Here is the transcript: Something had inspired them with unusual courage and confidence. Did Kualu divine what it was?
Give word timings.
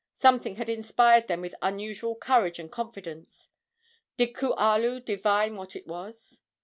Something 0.17 0.55
had 0.55 0.67
inspired 0.67 1.27
them 1.27 1.41
with 1.41 1.53
unusual 1.61 2.15
courage 2.15 2.57
and 2.57 2.71
confidence. 2.71 3.49
Did 4.17 4.33
Kualu 4.33 4.99
divine 4.99 5.55
what 5.55 5.75
it 5.75 5.85
was? 5.85 6.41